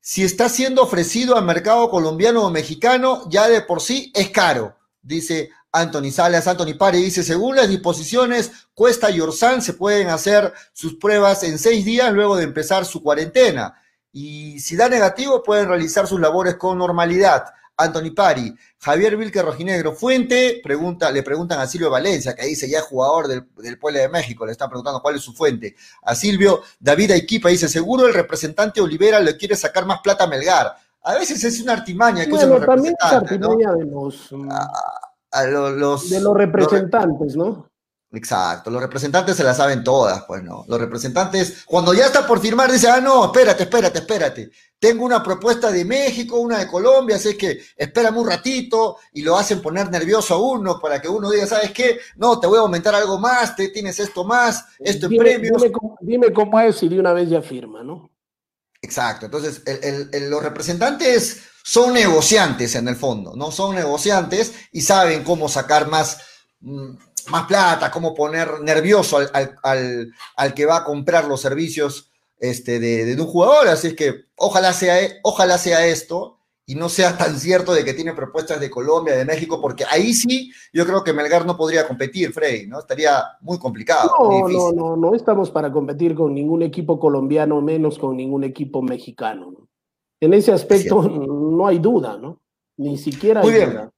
[0.00, 4.76] si está siendo ofrecido al mercado colombiano o mexicano, ya de por sí es caro,
[5.02, 10.52] dice Anthony Salas, Anthony Pari dice, según las disposiciones, Cuesta y Orsán se pueden hacer
[10.72, 13.74] sus pruebas en seis días luego de empezar su cuarentena.
[14.12, 17.44] Y si da negativo, pueden realizar sus labores con normalidad.
[17.76, 22.78] Anthony Pari, Javier Vilque Rojinegro, fuente, pregunta, le preguntan a Silvio Valencia, que dice ya
[22.78, 25.76] es jugador del, del Pueblo de México, le están preguntando cuál es su fuente.
[26.02, 30.26] A Silvio, David Aiquipa dice, seguro el representante Olivera le quiere sacar más plata a
[30.26, 30.76] Melgar.
[31.04, 34.28] A veces es una artimaña que bueno, también es artimaña de los...
[34.50, 37.68] Ah, a los, de los representantes, ¿no?
[38.10, 40.64] Exacto, los representantes se la saben todas, pues no.
[40.66, 44.50] Los representantes, cuando ya está por firmar, dice, ah, no, espérate, espérate, espérate.
[44.78, 49.36] Tengo una propuesta de México, una de Colombia, así que espérame un ratito y lo
[49.36, 51.98] hacen poner nervioso a uno para que uno diga, ¿sabes qué?
[52.16, 55.60] No, te voy a aumentar algo más, te tienes esto más, esto en premios.
[55.60, 58.10] Dime cómo, dime cómo es y de una vez ya firma, ¿no?
[58.80, 59.62] Exacto, entonces
[60.30, 63.50] los representantes son negociantes en el fondo, ¿no?
[63.50, 66.18] Son negociantes y saben cómo sacar más,
[66.62, 66.92] mm,
[67.30, 73.20] más plata, cómo poner nervioso al, que va a comprar los servicios este, de, de,
[73.20, 73.68] un jugador.
[73.68, 77.92] Así es que ojalá sea, ojalá sea esto y no sea tan cierto de que
[77.92, 81.86] tiene propuestas de Colombia, de México, porque ahí sí yo creo que Melgar no podría
[81.86, 82.78] competir, Freddy, ¿no?
[82.78, 84.10] Estaría muy complicado.
[84.18, 88.80] No, no, no, no estamos para competir con ningún equipo colombiano, menos con ningún equipo
[88.80, 89.68] mexicano.
[90.20, 92.40] En ese aspecto no hay duda, ¿no?
[92.76, 93.72] Ni siquiera hay muy bien.
[93.72, 93.92] duda.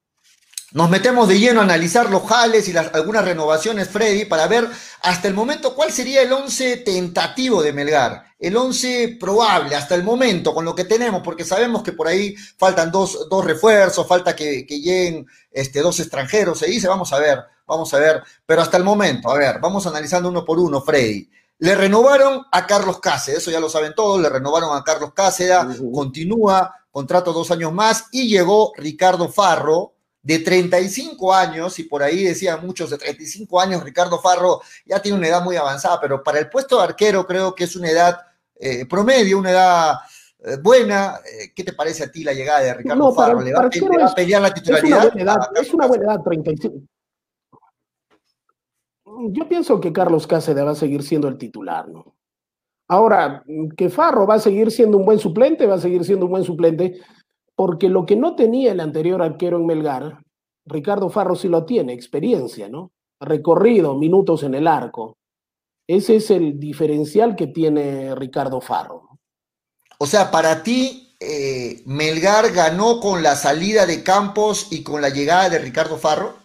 [0.72, 4.68] Nos metemos de lleno a analizar los jales y las, algunas renovaciones, Freddy, para ver
[5.02, 10.04] hasta el momento cuál sería el 11 tentativo de Melgar, el 11 probable hasta el
[10.04, 14.36] momento con lo que tenemos, porque sabemos que por ahí faltan dos, dos refuerzos, falta
[14.36, 18.62] que, que, lleguen este, dos extranjeros, se dice, vamos a ver, vamos a ver, pero
[18.62, 21.28] hasta el momento, a ver, vamos analizando uno por uno, Freddy.
[21.60, 25.78] Le renovaron a Carlos Cáceres, eso ya lo saben todos, le renovaron a Carlos Cáceres,
[25.80, 25.92] uh -huh.
[25.92, 29.92] continúa, contrato dos años más, y llegó Ricardo Farro,
[30.22, 35.18] de 35 años, y por ahí decían muchos de 35 años, Ricardo Farro ya tiene
[35.18, 38.18] una edad muy avanzada, pero para el puesto de arquero creo que es una edad
[38.58, 39.94] eh, promedio, una edad
[40.44, 41.20] eh, buena.
[41.24, 43.40] Eh, ¿Qué te parece a ti la llegada de Ricardo no, Farro?
[43.40, 44.98] ¿Le va, ¿Le va, a pelear la titularidad?
[44.98, 46.76] Es una buena edad, es una buena edad 35.
[49.28, 52.14] Yo pienso que Carlos Cáceres va a seguir siendo el titular, ¿no?
[52.88, 53.44] Ahora,
[53.76, 56.44] que Farro va a seguir siendo un buen suplente, va a seguir siendo un buen
[56.44, 57.00] suplente,
[57.54, 60.18] porque lo que no tenía el anterior arquero en Melgar,
[60.66, 62.90] Ricardo Farro sí lo tiene, experiencia, ¿no?
[63.20, 65.18] Recorrido, minutos en el arco.
[65.86, 69.18] Ese es el diferencial que tiene Ricardo Farro.
[69.98, 75.10] O sea, para ti, eh, Melgar ganó con la salida de Campos y con la
[75.10, 76.39] llegada de Ricardo Farro.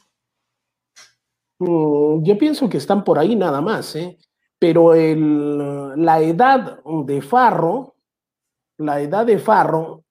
[1.59, 4.17] Mm, yo pienso que están por ahí nada más, ¿eh?
[4.59, 7.95] Pero el, la edad de Farro,
[8.77, 10.03] la edad de Farro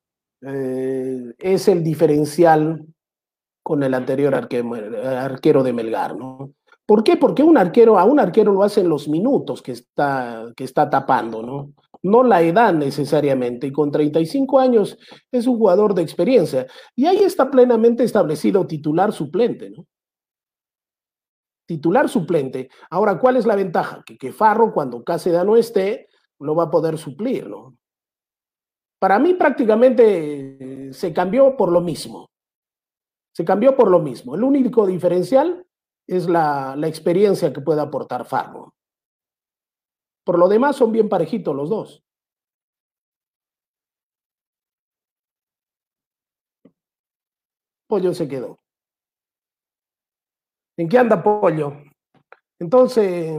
[0.43, 2.87] eh, es el diferencial
[3.63, 6.53] con el anterior arquero, de Melgar, ¿no?
[6.87, 7.17] ¿Por qué?
[7.17, 11.43] Porque un arquero, a un arquero lo hacen los minutos que está, que está tapando,
[11.43, 11.73] ¿no?
[12.03, 13.69] No la edad necesariamente.
[13.69, 14.99] Y con 35 años
[15.33, 16.67] es un jugador de experiencia.
[16.95, 19.87] Y ahí está plenamente establecido titular suplente, ¿no?
[21.67, 22.69] Titular suplente.
[22.91, 24.03] Ahora, ¿cuál es la ventaja?
[24.05, 26.09] Que, que Farro, cuando Cáceres no esté,
[26.41, 27.77] lo va a poder suplir, ¿no?
[28.99, 32.31] Para mí prácticamente se cambió por lo mismo.
[33.35, 34.35] Se cambió por lo mismo.
[34.35, 35.67] El único diferencial
[36.07, 38.75] es la, la experiencia que puede aportar Farro.
[40.25, 42.03] Por lo demás son bien parejitos los dos.
[47.87, 48.64] Pollo se quedó.
[50.77, 51.73] ¿En qué anda Pollo?
[52.59, 53.37] Entonces,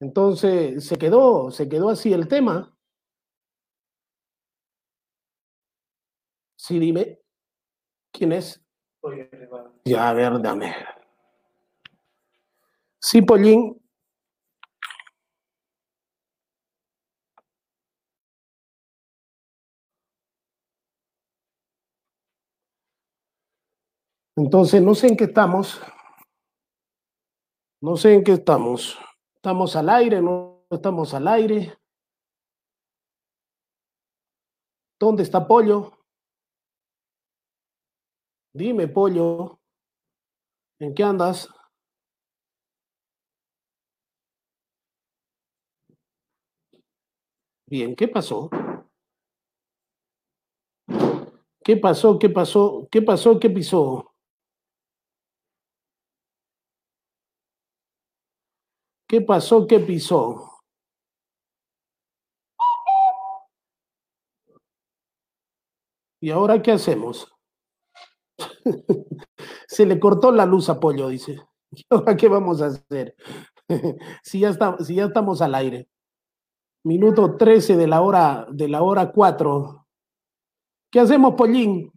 [0.00, 2.76] entonces se quedó, se quedó así el tema.
[6.56, 7.18] Sí, dime.
[8.12, 8.62] ¿Quién es?
[9.84, 10.74] Ya, a ver, dame.
[13.00, 13.83] Sí, Pollín.
[24.36, 25.80] Entonces, no sé en qué estamos.
[27.80, 28.98] No sé en qué estamos.
[29.36, 30.20] ¿Estamos al aire?
[30.20, 31.78] ¿No estamos al aire?
[34.98, 35.92] ¿Dónde está Pollo?
[38.52, 39.60] Dime, Pollo.
[40.80, 41.48] ¿En qué andas?
[47.66, 48.50] Bien, ¿qué pasó?
[51.64, 52.18] ¿Qué pasó?
[52.18, 52.88] ¿Qué pasó?
[52.90, 53.38] ¿Qué pasó?
[53.38, 54.13] ¿Qué pisó?
[59.14, 59.64] ¿Qué pasó?
[59.64, 60.60] ¿Qué pisó?
[66.20, 67.32] ¿Y ahora qué hacemos?
[69.68, 71.40] Se le cortó la luz a Pollo, dice.
[71.70, 73.14] ¿Y ahora qué vamos a hacer?
[74.24, 75.88] si, ya si ya estamos al aire.
[76.82, 79.86] Minuto 13 de la hora, de la hora 4.
[80.90, 81.92] ¿Qué hacemos, Pollín?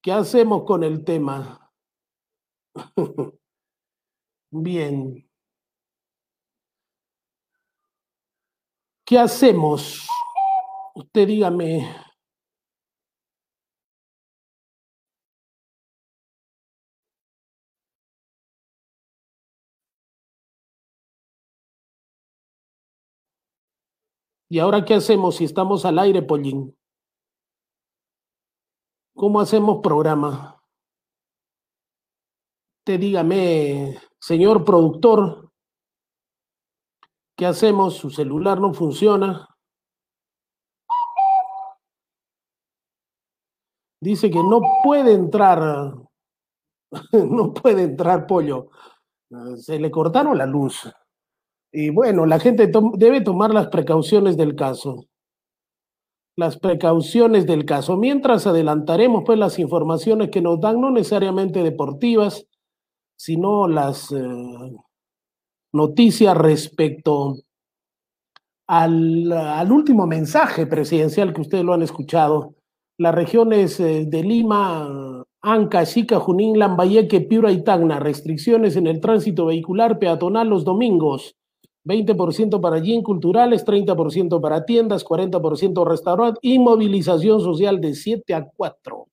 [0.00, 1.72] ¿Qué hacemos con el tema?
[4.52, 5.26] Bien.
[9.06, 10.06] ¿Qué hacemos?
[10.94, 11.88] Usted dígame.
[24.50, 26.76] ¿Y ahora qué hacemos si estamos al aire, Pollín?
[29.14, 30.62] ¿Cómo hacemos programa?
[32.84, 35.50] Te dígame, señor productor,
[37.36, 37.94] ¿qué hacemos?
[37.94, 39.48] Su celular no funciona.
[44.00, 45.94] Dice que no puede entrar,
[47.12, 48.70] no puede entrar pollo.
[49.56, 50.88] Se le cortaron la luz.
[51.72, 55.06] Y bueno, la gente debe tomar las precauciones del caso.
[56.36, 57.96] Las precauciones del caso.
[57.96, 62.46] Mientras adelantaremos pues las informaciones que nos dan, no necesariamente deportivas,
[63.22, 64.76] sino las eh,
[65.72, 67.36] noticias respecto
[68.66, 72.56] al, al, último mensaje presidencial que ustedes lo han escuchado
[72.98, 78.00] las regiones eh, de Lima, Anca, Chica, Junín, Lambayeque, Piura y Tacna.
[78.00, 81.36] Restricciones en el tránsito vehicular peatonal los domingos.
[81.84, 88.48] 20% para gym culturales, 30% para tiendas, 40% restaurante y movilización social de 7 a
[88.56, 89.06] 4.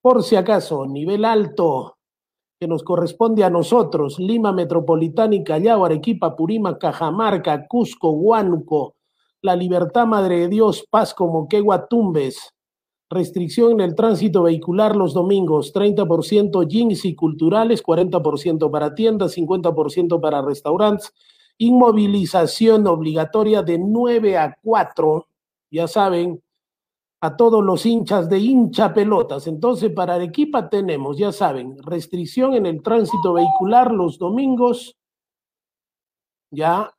[0.00, 1.97] Por si acaso, nivel alto
[2.60, 8.96] que nos corresponde a nosotros, Lima Metropolitana y Callao, Arequipa, Purima, Cajamarca, Cusco, Huánuco,
[9.42, 12.52] La Libertad, Madre de Dios, Paz, Moquegua, Tumbes,
[13.10, 20.20] Restricción en el tránsito vehicular los domingos, 30% jeans y culturales, 40% para tiendas, 50%
[20.20, 21.14] para restaurantes.
[21.56, 25.26] Inmovilización obligatoria de 9 a 4,
[25.70, 26.42] ya saben,
[27.20, 29.46] a todos los hinchas de hincha pelotas.
[29.46, 34.96] Entonces, para Arequipa tenemos, ya saben, restricción en el tránsito vehicular los domingos,
[36.50, 36.92] ya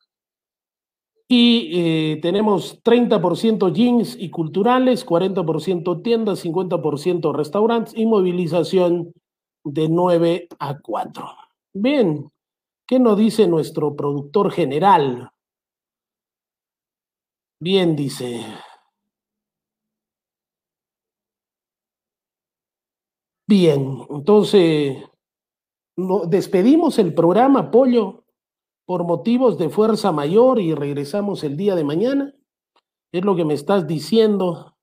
[1.31, 9.13] y eh, tenemos 30% jeans y culturales, 40% tiendas, 50% restaurantes y movilización
[9.63, 11.29] de 9 a 4.
[11.73, 12.31] Bien,
[12.87, 15.29] ¿qué nos dice nuestro productor general?
[17.59, 18.43] Bien, dice.
[23.49, 24.95] Bien, entonces,
[26.27, 28.23] despedimos el programa, Pollo
[28.85, 32.35] por motivos de fuerza mayor y regresamos el día de mañana?
[33.11, 34.77] ¿Es lo que me estás diciendo?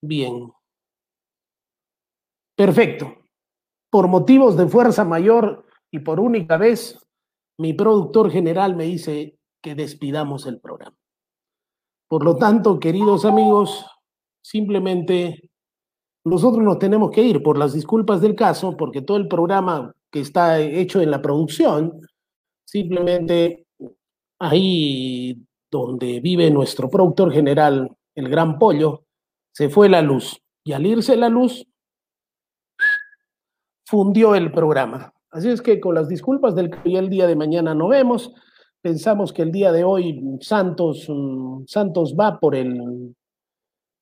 [0.00, 0.52] Bien.
[2.56, 3.16] Perfecto.
[3.90, 7.04] Por motivos de fuerza mayor y por única vez,
[7.58, 10.96] mi productor general me dice que despidamos el programa.
[12.06, 13.86] Por lo tanto, queridos amigos,
[14.40, 15.47] simplemente
[16.24, 20.20] nosotros nos tenemos que ir por las disculpas del caso, porque todo el programa que
[20.20, 22.00] está hecho en la producción
[22.68, 23.64] Simplemente
[24.38, 29.04] ahí donde vive nuestro productor general, el gran pollo,
[29.52, 30.38] se fue la luz.
[30.64, 31.66] Y al irse la luz,
[33.86, 35.14] fundió el programa.
[35.30, 38.34] Así es que con las disculpas del que el día de mañana no vemos,
[38.82, 43.14] pensamos que el día de hoy Santos, mm, Santos va por el,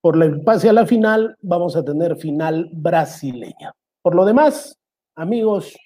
[0.06, 3.72] por el pase a la final, vamos a tener final brasileña.
[4.02, 4.78] Por lo demás,
[5.16, 5.76] amigos,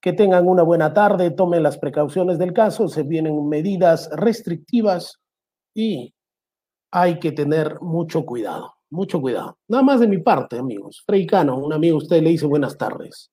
[0.00, 5.18] que tengan una buena tarde, tomen las precauciones del caso, se vienen medidas restrictivas
[5.74, 6.14] y
[6.92, 9.58] hay que tener mucho cuidado, mucho cuidado.
[9.66, 11.02] Nada más de mi parte, amigos.
[11.04, 13.32] Freicano, un amigo, usted le dice buenas tardes.